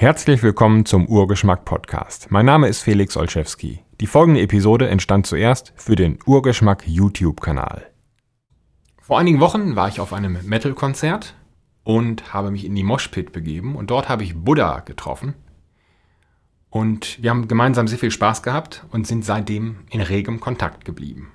Herzlich 0.00 0.44
willkommen 0.44 0.86
zum 0.86 1.08
Urgeschmack 1.08 1.64
Podcast. 1.64 2.30
Mein 2.30 2.46
Name 2.46 2.68
ist 2.68 2.82
Felix 2.82 3.16
Olszewski. 3.16 3.80
Die 4.00 4.06
folgende 4.06 4.40
Episode 4.40 4.88
entstand 4.88 5.26
zuerst 5.26 5.72
für 5.74 5.96
den 5.96 6.20
Urgeschmack 6.24 6.86
YouTube-Kanal. 6.86 7.84
Vor 9.02 9.18
einigen 9.18 9.40
Wochen 9.40 9.74
war 9.74 9.88
ich 9.88 9.98
auf 9.98 10.12
einem 10.12 10.38
Metal-Konzert 10.44 11.34
und 11.82 12.32
habe 12.32 12.52
mich 12.52 12.64
in 12.64 12.76
die 12.76 12.84
Moshpit 12.84 13.32
begeben 13.32 13.74
und 13.74 13.90
dort 13.90 14.08
habe 14.08 14.22
ich 14.22 14.36
Buddha 14.36 14.78
getroffen. 14.78 15.34
Und 16.70 17.20
wir 17.20 17.30
haben 17.30 17.48
gemeinsam 17.48 17.88
sehr 17.88 17.98
viel 17.98 18.12
Spaß 18.12 18.44
gehabt 18.44 18.86
und 18.92 19.04
sind 19.04 19.24
seitdem 19.24 19.78
in 19.90 20.00
regem 20.00 20.38
Kontakt 20.38 20.84
geblieben. 20.84 21.32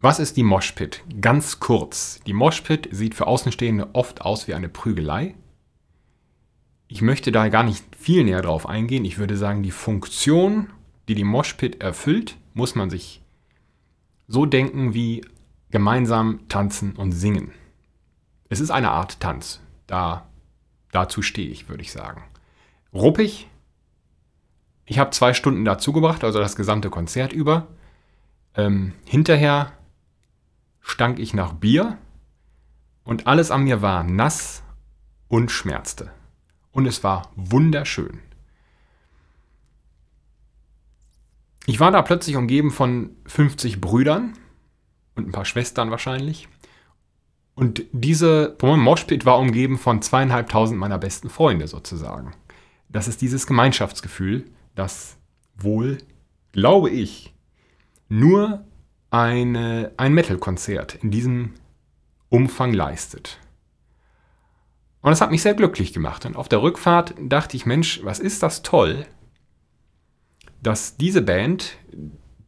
Was 0.00 0.20
ist 0.20 0.38
die 0.38 0.42
Moshpit? 0.42 1.04
Ganz 1.20 1.60
kurz. 1.60 2.20
Die 2.26 2.32
Moshpit 2.32 2.88
sieht 2.92 3.14
für 3.14 3.26
Außenstehende 3.26 3.90
oft 3.92 4.22
aus 4.22 4.48
wie 4.48 4.54
eine 4.54 4.70
Prügelei. 4.70 5.34
Ich 6.88 7.02
möchte 7.02 7.32
da 7.32 7.48
gar 7.48 7.64
nicht 7.64 7.84
viel 7.96 8.24
näher 8.24 8.42
drauf 8.42 8.68
eingehen. 8.68 9.04
Ich 9.04 9.18
würde 9.18 9.36
sagen, 9.36 9.62
die 9.62 9.72
Funktion, 9.72 10.70
die 11.08 11.14
die 11.14 11.24
Moshpit 11.24 11.82
erfüllt, 11.82 12.36
muss 12.54 12.74
man 12.74 12.90
sich 12.90 13.22
so 14.28 14.46
denken 14.46 14.94
wie 14.94 15.24
gemeinsam 15.70 16.48
tanzen 16.48 16.94
und 16.94 17.12
singen. 17.12 17.52
Es 18.48 18.60
ist 18.60 18.70
eine 18.70 18.92
Art 18.92 19.18
Tanz. 19.18 19.60
Da, 19.88 20.28
dazu 20.92 21.22
stehe 21.22 21.50
ich, 21.50 21.68
würde 21.68 21.82
ich 21.82 21.90
sagen. 21.90 22.22
Ruppig. 22.94 23.48
Ich 24.84 25.00
habe 25.00 25.10
zwei 25.10 25.34
Stunden 25.34 25.64
dazu 25.64 25.92
gebracht, 25.92 26.22
also 26.22 26.38
das 26.38 26.54
gesamte 26.54 26.90
Konzert 26.90 27.32
über. 27.32 27.66
Ähm, 28.54 28.92
hinterher 29.04 29.72
stank 30.80 31.18
ich 31.18 31.34
nach 31.34 31.52
Bier 31.52 31.98
und 33.02 33.26
alles 33.26 33.50
an 33.50 33.64
mir 33.64 33.82
war 33.82 34.04
nass 34.04 34.62
und 35.26 35.50
schmerzte 35.50 36.12
und 36.76 36.84
es 36.84 37.02
war 37.02 37.32
wunderschön. 37.36 38.20
Ich 41.64 41.80
war 41.80 41.90
da 41.90 42.02
plötzlich 42.02 42.36
umgeben 42.36 42.70
von 42.70 43.16
50 43.24 43.80
Brüdern 43.80 44.34
und 45.14 45.26
ein 45.26 45.32
paar 45.32 45.46
Schwestern 45.46 45.90
wahrscheinlich. 45.90 46.48
Und 47.54 47.84
diese 47.92 48.58
Moshpit 48.60 49.24
war 49.24 49.38
umgeben 49.38 49.78
von 49.78 50.02
zweieinhalbtausend 50.02 50.78
meiner 50.78 50.98
besten 50.98 51.30
Freunde 51.30 51.66
sozusagen. 51.66 52.34
Das 52.90 53.08
ist 53.08 53.22
dieses 53.22 53.46
Gemeinschaftsgefühl, 53.46 54.44
das 54.74 55.16
wohl, 55.56 55.96
glaube 56.52 56.90
ich, 56.90 57.34
nur 58.10 58.66
eine, 59.10 59.92
ein 59.96 60.12
Metal-Konzert 60.12 60.96
in 60.96 61.10
diesem 61.10 61.54
Umfang 62.28 62.74
leistet. 62.74 63.38
Und 65.06 65.10
das 65.10 65.20
hat 65.20 65.30
mich 65.30 65.42
sehr 65.42 65.54
glücklich 65.54 65.92
gemacht. 65.92 66.26
Und 66.26 66.34
auf 66.34 66.48
der 66.48 66.62
Rückfahrt 66.62 67.14
dachte 67.20 67.56
ich, 67.56 67.64
Mensch, 67.64 68.00
was 68.02 68.18
ist 68.18 68.42
das 68.42 68.62
toll, 68.62 69.06
dass 70.60 70.96
diese 70.96 71.22
Band 71.22 71.78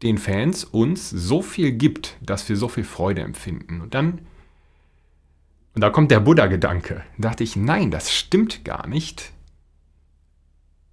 den 0.03 0.19
Fans 0.19 0.65
uns 0.65 1.09
so 1.09 1.41
viel 1.41 1.71
gibt, 1.71 2.17
dass 2.21 2.49
wir 2.49 2.57
so 2.57 2.67
viel 2.67 2.83
Freude 2.83 3.23
empfinden. 3.23 3.81
Und 3.81 3.95
dann, 3.95 4.23
und 5.77 5.83
da 5.83 5.91
kommt 5.91 6.11
der 6.11 6.19
Buddha-Gedanke, 6.19 7.05
dachte 7.17 7.45
ich, 7.45 7.55
nein, 7.55 7.93
das 7.93 8.13
stimmt 8.13 8.65
gar 8.65 8.89
nicht. 8.89 9.31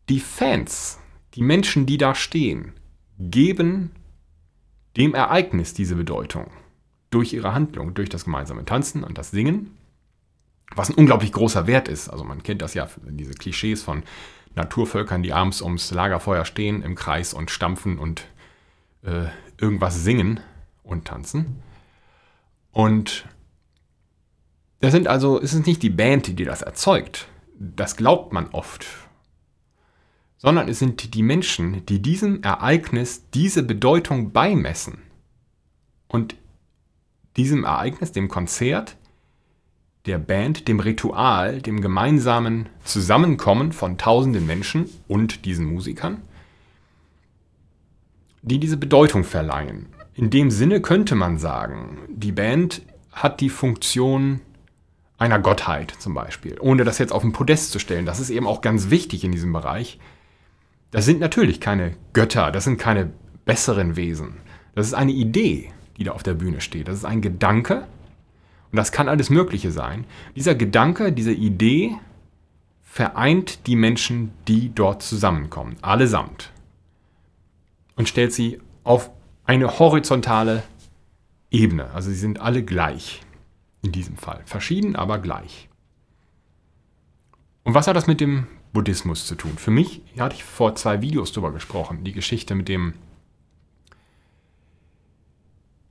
Die 0.08 0.20
Fans, 0.20 1.00
die 1.34 1.42
Menschen, 1.42 1.88
die 1.88 1.98
da 1.98 2.14
stehen, 2.14 2.74
geben 3.18 3.90
dem 4.98 5.16
Ereignis 5.16 5.74
diese 5.74 5.96
Bedeutung. 5.96 6.52
Durch 7.10 7.34
ihre 7.34 7.56
Handlung, 7.56 7.96
durch 7.96 8.10
das 8.10 8.26
gemeinsame 8.26 8.66
Tanzen 8.66 9.04
und 9.04 9.18
das 9.18 9.32
Singen 9.32 9.76
was 10.74 10.90
ein 10.90 10.96
unglaublich 10.96 11.32
großer 11.32 11.68
Wert 11.68 11.88
ist. 11.88 12.10
Also 12.10 12.24
man 12.24 12.44
kennt 12.44 12.62
das 12.62 12.74
ja, 12.74 12.88
diese 13.08 13.34
Klischees 13.34 13.84
von 13.84 14.04
Naturvölkern, 14.56 15.22
die 15.22 15.34
abends 15.34 15.62
ums 15.62 15.92
Lagerfeuer 15.92 16.46
stehen 16.46 16.82
im 16.82 16.96
Kreis 16.96 17.34
und 17.34 17.52
stampfen 17.52 18.00
und 18.00 18.26
äh, 19.04 19.26
irgendwas 19.60 20.04
singen 20.04 20.40
und 20.84 21.06
tanzen. 21.06 21.62
Und 22.72 23.26
das 24.80 24.92
sind 24.92 25.08
also, 25.08 25.42
es 25.42 25.54
ist 25.54 25.66
nicht 25.66 25.84
die 25.84 25.90
Band, 25.90 26.40
die 26.40 26.46
das 26.46 26.62
erzeugt. 26.62 27.28
Das 27.58 27.96
glaubt 27.96 28.34
man 28.34 28.50
oft. 28.50 28.86
Sondern 30.38 30.68
es 30.68 30.80
sind 30.80 31.14
die 31.14 31.24
Menschen, 31.24 31.86
die 31.86 32.02
diesem 32.02 32.44
Ereignis 32.44 33.30
diese 33.34 33.64
Bedeutung 33.64 34.32
beimessen. 34.32 35.00
Und 36.08 36.36
diesem 37.36 37.64
Ereignis, 37.64 38.12
dem 38.12 38.28
Konzert, 38.28 38.98
der 40.06 40.20
Band, 40.20 40.68
dem 40.68 40.80
Ritual, 40.80 41.62
dem 41.62 41.82
gemeinsamen 41.82 42.70
Zusammenkommen 42.84 43.72
von 43.72 43.98
tausenden 43.98 44.46
Menschen 44.46 44.90
und 45.08 45.46
diesen 45.46 45.66
Musikern, 45.66 46.22
die 48.42 48.60
diese 48.60 48.78
Bedeutung 48.78 49.24
verleihen. 49.24 49.88
In 50.14 50.30
dem 50.30 50.52
Sinne 50.52 50.82
könnte 50.82 51.16
man 51.16 51.38
sagen, 51.38 51.98
die 52.10 52.32
Band 52.32 52.84
hat 53.12 53.42
die 53.42 53.50
Funktion 53.50 54.42
einer 55.18 55.40
Gottheit 55.40 55.94
zum 55.98 56.14
Beispiel, 56.14 56.58
ohne 56.60 56.84
das 56.84 56.98
jetzt 56.98 57.12
auf 57.12 57.22
den 57.22 57.32
Podest 57.32 57.72
zu 57.72 57.80
stellen. 57.80 58.06
Das 58.06 58.20
ist 58.20 58.30
eben 58.30 58.48
auch 58.48 58.62
ganz 58.62 58.90
wichtig 58.90 59.24
in 59.24 59.32
diesem 59.32 59.54
Bereich. 59.54 60.00
Das 60.92 61.06
sind 61.06 61.20
natürlich 61.20 61.60
keine 61.60 61.96
Götter, 62.14 62.52
das 62.52 62.66
sind 62.66 62.78
keine 62.78 63.12
besseren 63.46 63.96
Wesen. 63.96 64.38
Das 64.76 64.88
ist 64.88 64.94
eine 64.94 65.12
Idee, 65.12 65.72
die 65.98 66.04
da 66.04 66.12
auf 66.12 66.24
der 66.24 66.34
Bühne 66.34 66.62
steht. 66.62 66.88
Das 66.88 66.98
ist 66.98 67.06
ein 67.06 67.22
Gedanke, 67.22 67.88
und 68.72 68.78
das 68.78 68.92
kann 68.92 69.10
alles 69.10 69.30
Mögliche 69.30 69.72
sein. 69.72 70.06
Dieser 70.36 70.56
Gedanke, 70.56 71.12
diese 71.12 71.32
Idee 71.32 71.96
vereint 72.84 73.68
die 73.68 73.76
Menschen, 73.76 74.32
die 74.48 74.74
dort 74.74 75.04
zusammenkommen, 75.04 75.78
allesamt. 75.82 76.52
Und 77.96 78.10
stellt 78.10 78.34
sie 78.34 78.60
auf 78.84 79.12
eine 79.46 79.80
horizontale 79.80 80.64
Ebene. 81.52 81.90
Also 81.92 82.10
sie 82.10 82.18
sind 82.18 82.40
alle 82.42 82.64
gleich 82.64 83.22
in 83.82 83.92
diesem 83.92 84.18
Fall. 84.18 84.42
Verschieden, 84.46 84.96
aber 84.96 85.20
gleich. 85.20 85.70
Und 87.64 87.74
was 87.74 87.88
hat 87.88 87.96
das 87.96 88.08
mit 88.08 88.22
dem 88.22 88.48
Buddhismus 88.74 89.26
zu 89.26 89.36
tun? 89.36 89.58
Für 89.58 89.72
mich 89.72 90.02
hatte 90.20 90.36
ich 90.36 90.44
vor 90.44 90.76
zwei 90.76 91.02
Videos 91.02 91.32
darüber 91.32 91.52
gesprochen, 91.52 92.04
die 92.04 92.14
Geschichte 92.14 92.56
mit 92.56 92.68
dem 92.68 92.94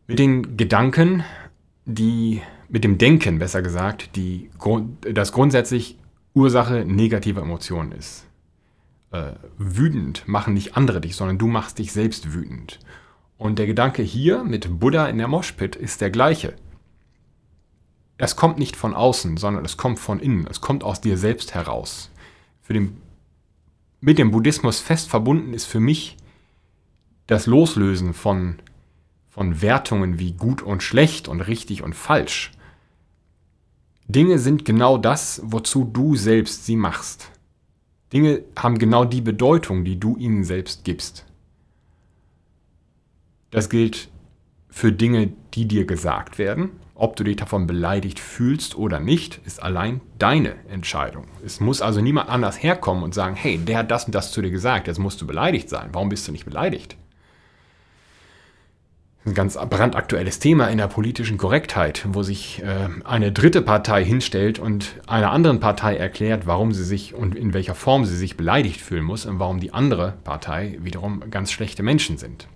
mit 0.07 0.19
den 0.19 0.57
Gedanken, 0.57 1.25
die 1.87 2.43
mit 2.75 2.83
dem 2.83 2.99
Denken, 2.99 3.39
besser 3.39 3.63
gesagt, 3.63 4.17
die, 4.17 4.51
das 5.13 5.31
grundsätzlich 5.31 5.97
Ursache 6.35 6.85
negativer 6.85 7.43
Emotionen 7.43 7.93
ist. 7.93 8.27
Äh, 9.13 9.35
wütend 9.59 10.27
machen 10.27 10.55
nicht 10.55 10.77
andere 10.77 11.01
dich, 11.01 11.15
sondern 11.15 11.39
du 11.39 11.47
machst 11.47 11.79
dich 11.79 11.93
selbst 11.93 12.35
wütend. 12.35 12.81
Und 13.39 13.61
der 13.61 13.69
Gedanke 13.69 14.03
hier 14.03 14.43
mit 14.43 14.81
Buddha 14.81 15.07
in 15.07 15.19
der 15.19 15.29
Moshpit 15.29 15.77
ist 15.77 16.01
der 16.01 16.11
gleiche. 16.11 16.57
Es 18.19 18.35
kommt 18.35 18.59
nicht 18.59 18.75
von 18.75 18.93
außen, 18.93 19.37
sondern 19.37 19.65
es 19.65 19.77
kommt 19.77 20.01
von 20.01 20.19
innen. 20.19 20.49
Es 20.51 20.61
kommt 20.61 20.83
aus 20.83 21.01
dir 21.01 21.17
selbst 21.17 21.55
heraus. 21.55 22.11
Den, 22.69 22.97
mit 24.01 24.19
dem 24.19 24.33
Buddhismus 24.33 24.81
fest 24.81 25.09
verbunden 25.09 25.55
ist 25.55 25.67
für 25.67 25.79
mich 25.79 26.17
das 27.29 27.47
Loslösen 27.47 28.15
von 28.15 28.57
von 29.35 29.63
Wertungen 29.63 30.21
wie 30.21 30.31
gut 30.31 30.63
und 30.63 30.81
schlecht 30.85 31.27
und 31.27 31.41
richtig 31.41 31.83
und 31.83 31.97
falsch. 31.97 32.53
Dinge 34.09 34.39
sind 34.39 34.65
genau 34.65 34.99
das, 34.99 35.41
wozu 35.45 35.85
du 35.85 36.15
selbst 36.17 36.67
sie 36.67 36.77
machst. 36.77 37.31
Dinge 38.13 38.43
haben 38.57 38.79
genau 38.79 39.05
die 39.05 39.23
Bedeutung, 39.23 39.85
die 39.85 39.99
du 39.99 40.17
ihnen 40.17 40.45
selbst 40.45 40.85
gibst. 40.85 41.25
Das 43.51 43.71
gilt 43.71 44.09
für 44.69 44.93
Dinge, 44.93 45.33
die 45.55 45.67
dir 45.67 45.87
gesagt 45.87 46.39
werden. 46.39 46.71
Ob 46.97 47.17
du 47.17 47.25
dich 47.25 47.37
davon 47.37 47.67
beleidigt 47.67 48.21
fühlst 48.21 48.77
oder 48.77 49.01
nicht, 49.01 49.41
ist 49.45 49.63
allein 49.63 50.01
deine 50.19 50.55
Entscheidung. 50.69 51.27
Es 51.45 51.59
muss 51.61 51.83
also 51.83 52.01
niemand 52.01 52.29
anders 52.29 52.63
herkommen 52.63 53.03
und 53.03 53.15
sagen, 53.15 53.35
hey, 53.35 53.59
der 53.59 53.79
hat 53.79 53.91
das 53.91 54.05
und 54.05 54.15
das 54.15 54.33
zu 54.33 54.43
dir 54.43 54.51
gesagt, 54.51 54.87
jetzt 54.87 54.99
musst 54.99 55.21
du 55.21 55.27
beleidigt 55.27 55.69
sein. 55.69 55.89
Warum 55.93 56.09
bist 56.09 56.29
du 56.29 56.33
nicht 56.33 56.45
beleidigt? 56.45 56.97
Ein 59.27 59.33
ganz 59.33 59.55
brandaktuelles 59.55 60.39
Thema 60.39 60.69
in 60.69 60.77
der 60.77 60.89
politischen 60.89 61.39
Korrektheit, 61.39 62.07
wo 62.11 62.23
sich 62.23 62.63
äh, 62.63 62.89
eine 63.05 63.33
dritte 63.33 63.63
Partei 63.63 64.05
hinstellt 64.05 64.59
und 64.59 65.01
einer 65.07 65.31
anderen 65.31 65.61
Partei 65.61 65.97
erklärt, 65.97 66.47
warum 66.47 66.73
sie 66.73 66.85
sich 66.85 67.15
und 67.15 67.35
in 67.35 67.55
welcher 67.55 67.75
Form 67.75 68.05
sie 68.05 68.17
sich 68.17 68.37
beleidigt 68.37 68.83
fühlen 68.83 69.05
muss 69.05 69.25
und 69.25 69.39
warum 69.39 69.61
die 69.61 69.73
andere 69.73 70.15
Partei 70.25 70.79
wiederum 70.81 71.31
ganz 71.31 71.53
schlechte 71.53 71.83
Menschen 71.83 72.19
sind. 72.19 72.49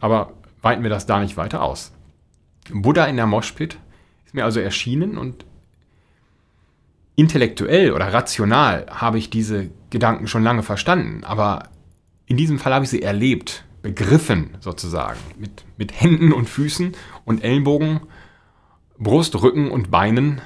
Aber 0.00 0.32
weiten 0.62 0.82
wir 0.82 0.90
das 0.90 1.06
da 1.06 1.20
nicht 1.20 1.36
weiter 1.36 1.62
aus. 1.62 1.92
Buddha 2.70 3.04
in 3.04 3.16
der 3.16 3.26
Moshpit 3.26 3.78
ist 4.26 4.34
mir 4.34 4.44
also 4.44 4.58
erschienen 4.58 5.16
und 5.16 5.44
intellektuell 7.14 7.92
oder 7.92 8.12
rational 8.12 8.86
habe 8.90 9.18
ich 9.18 9.30
diese 9.30 9.70
Gedanken 9.90 10.26
schon 10.26 10.42
lange 10.42 10.64
verstanden, 10.64 11.22
aber 11.22 11.68
in 12.26 12.36
diesem 12.36 12.58
Fall 12.58 12.74
habe 12.74 12.84
ich 12.84 12.90
sie 12.90 13.02
erlebt 13.02 13.64
begriffen 13.82 14.56
sozusagen. 14.60 15.20
Mit, 15.38 15.64
mit 15.76 16.00
Händen 16.00 16.32
und 16.32 16.48
Füßen 16.48 16.92
und 17.24 17.44
Ellenbogen, 17.44 18.00
Brust, 18.98 19.40
Rücken 19.40 19.70
und 19.70 19.90
Beinen 19.90 20.40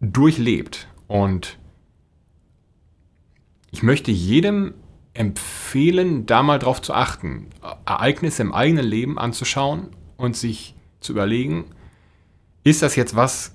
durchlebt. 0.00 0.88
Und 1.06 1.58
ich 3.70 3.82
möchte 3.82 4.10
jedem 4.10 4.74
empfehlen, 5.14 6.26
da 6.26 6.42
mal 6.42 6.58
drauf 6.58 6.80
zu 6.82 6.94
achten, 6.94 7.48
Ereignisse 7.86 8.42
im 8.42 8.52
eigenen 8.52 8.84
Leben 8.84 9.18
anzuschauen 9.18 9.88
und 10.16 10.36
sich 10.36 10.74
zu 11.00 11.12
überlegen, 11.12 11.64
ist 12.64 12.82
das 12.82 12.96
jetzt 12.96 13.16
was, 13.16 13.54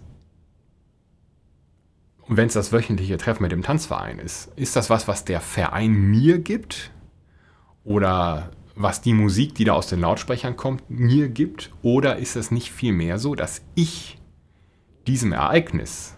wenn 2.27 2.47
es 2.47 2.53
das 2.53 2.71
wöchentliche 2.71 3.17
Treffen 3.17 3.43
mit 3.43 3.51
dem 3.51 3.63
Tanzverein 3.63 4.19
ist, 4.19 4.51
ist 4.55 4.75
das 4.75 4.89
was, 4.89 5.07
was 5.07 5.23
der 5.23 5.39
Verein 5.39 5.93
mir 5.93 6.39
gibt? 6.39 6.91
Oder 7.87 8.51
was 8.75 9.01
die 9.01 9.13
Musik, 9.13 9.55
die 9.55 9.63
da 9.63 9.73
aus 9.73 9.87
den 9.87 10.01
Lautsprechern 10.01 10.55
kommt, 10.55 10.89
mir 10.89 11.29
gibt? 11.29 11.71
Oder 11.81 12.17
ist 12.17 12.35
es 12.35 12.51
nicht 12.51 12.71
vielmehr 12.71 13.17
so, 13.17 13.33
dass 13.33 13.61
ich 13.75 14.19
diesem 15.07 15.31
Ereignis 15.31 16.15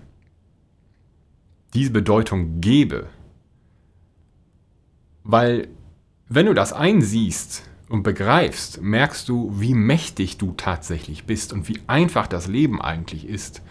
diese 1.73 1.91
Bedeutung 1.91 2.59
gebe? 2.59 3.07
Weil 5.23 5.67
wenn 6.27 6.47
du 6.47 6.53
das 6.53 6.73
einsiehst 6.73 7.63
und 7.87 8.03
begreifst, 8.03 8.81
merkst 8.81 9.29
du, 9.29 9.51
wie 9.59 9.73
mächtig 9.73 10.37
du 10.37 10.53
tatsächlich 10.57 11.25
bist 11.25 11.53
und 11.53 11.69
wie 11.69 11.79
einfach 11.87 12.27
das 12.27 12.47
Leben 12.47 12.81
eigentlich 12.81 13.27
ist 13.27 13.61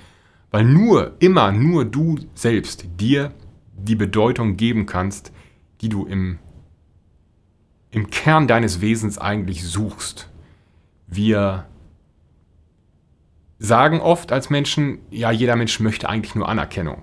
weil 0.50 0.64
nur, 0.64 1.16
immer 1.18 1.52
nur 1.52 1.84
du 1.84 2.18
selbst 2.34 2.86
dir 2.98 3.32
die 3.76 3.96
Bedeutung 3.96 4.56
geben 4.56 4.86
kannst, 4.86 5.32
die 5.80 5.88
du 5.88 6.06
im, 6.06 6.38
im 7.90 8.10
Kern 8.10 8.48
deines 8.48 8.80
Wesens 8.80 9.18
eigentlich 9.18 9.64
suchst. 9.64 10.28
Wir 11.06 11.66
sagen 13.58 14.00
oft 14.00 14.30
als 14.30 14.50
Menschen, 14.50 14.98
ja, 15.10 15.30
jeder 15.30 15.56
Mensch 15.56 15.80
möchte 15.80 16.08
eigentlich 16.08 16.34
nur 16.34 16.48
Anerkennung. 16.48 17.02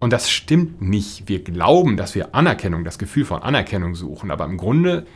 Und 0.00 0.12
das 0.12 0.30
stimmt 0.30 0.80
nicht. 0.80 1.28
Wir 1.28 1.44
glauben, 1.44 1.96
dass 1.96 2.14
wir 2.14 2.34
Anerkennung, 2.34 2.84
das 2.84 2.98
Gefühl 2.98 3.24
von 3.24 3.42
Anerkennung 3.42 3.94
suchen, 3.94 4.30
aber 4.30 4.46
im 4.46 4.56
Grunde 4.56 5.06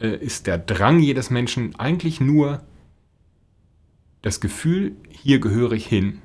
äh, 0.00 0.08
ist 0.08 0.46
der 0.46 0.58
Drang 0.58 1.00
jedes 1.00 1.30
Menschen 1.30 1.78
eigentlich 1.78 2.20
nur 2.20 2.62
das 4.22 4.40
Gefühl, 4.40 4.96
hier 5.08 5.40
gehöre 5.40 5.72
ich 5.72 5.86
hin 5.86 6.20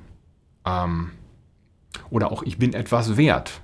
ähm, 0.64 1.10
oder 2.10 2.32
auch 2.32 2.42
ich 2.42 2.58
bin 2.58 2.72
etwas 2.72 3.16
wert, 3.16 3.60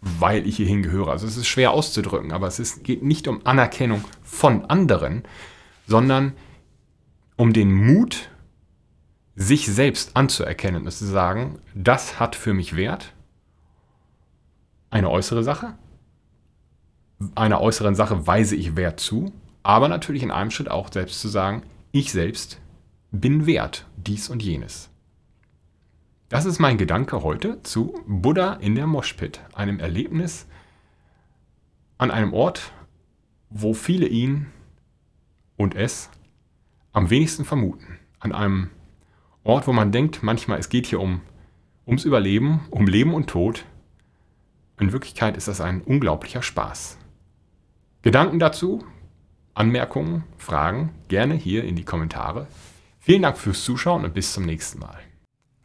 weil 0.00 0.46
ich 0.46 0.56
hierhin 0.56 0.82
gehöre. 0.82 1.08
Also 1.08 1.26
es 1.26 1.36
ist 1.36 1.48
schwer 1.48 1.72
auszudrücken, 1.72 2.32
aber 2.32 2.46
es 2.46 2.58
ist, 2.58 2.84
geht 2.84 3.02
nicht 3.02 3.28
um 3.28 3.44
Anerkennung 3.44 4.04
von 4.22 4.64
anderen, 4.66 5.24
sondern 5.86 6.34
um 7.36 7.52
den 7.52 7.72
Mut, 7.72 8.30
sich 9.34 9.66
selbst 9.66 10.16
anzuerkennen 10.16 10.84
und 10.84 10.90
zu 10.90 11.06
sagen, 11.06 11.60
das 11.72 12.18
hat 12.18 12.34
für 12.34 12.54
mich 12.54 12.74
Wert. 12.74 13.12
Eine 14.90 15.10
äußere 15.10 15.44
Sache. 15.44 15.74
Einer 17.36 17.60
äußeren 17.60 17.94
Sache 17.94 18.26
weise 18.26 18.56
ich 18.56 18.74
Wert 18.74 18.98
zu, 18.98 19.32
aber 19.62 19.88
natürlich 19.88 20.24
in 20.24 20.32
einem 20.32 20.50
Schritt 20.50 20.68
auch 20.68 20.92
selbst 20.92 21.20
zu 21.20 21.28
sagen, 21.28 21.62
ich 21.92 22.10
selbst 22.10 22.58
bin 23.12 23.46
wert 23.46 23.86
dies 23.96 24.28
und 24.28 24.42
jenes. 24.42 24.90
Das 26.28 26.44
ist 26.44 26.58
mein 26.58 26.76
Gedanke 26.76 27.22
heute 27.22 27.62
zu 27.62 27.94
Buddha 28.06 28.52
in 28.54 28.74
der 28.74 28.86
Moshpit, 28.86 29.40
einem 29.54 29.80
Erlebnis 29.80 30.46
an 31.96 32.10
einem 32.10 32.34
Ort, 32.34 32.72
wo 33.48 33.72
viele 33.72 34.06
ihn 34.06 34.46
und 35.56 35.74
es 35.74 36.10
am 36.92 37.08
wenigsten 37.08 37.46
vermuten. 37.46 37.98
An 38.20 38.32
einem 38.32 38.68
Ort, 39.42 39.66
wo 39.66 39.72
man 39.72 39.90
denkt, 39.90 40.22
manchmal 40.22 40.58
es 40.58 40.68
geht 40.68 40.84
hier 40.84 41.00
um 41.00 41.22
ums 41.86 42.04
Überleben, 42.04 42.60
um 42.70 42.86
Leben 42.86 43.14
und 43.14 43.30
Tod. 43.30 43.64
In 44.78 44.92
Wirklichkeit 44.92 45.34
ist 45.34 45.48
das 45.48 45.62
ein 45.62 45.80
unglaublicher 45.80 46.42
Spaß. 46.42 46.98
Gedanken 48.02 48.38
dazu, 48.38 48.84
Anmerkungen, 49.54 50.24
Fragen 50.36 50.90
gerne 51.08 51.34
hier 51.34 51.64
in 51.64 51.74
die 51.74 51.86
Kommentare. 51.86 52.48
Vielen 53.00 53.22
Dank 53.22 53.38
fürs 53.38 53.64
Zuschauen 53.64 54.04
und 54.04 54.12
bis 54.12 54.34
zum 54.34 54.44
nächsten 54.44 54.78
Mal. 54.78 55.07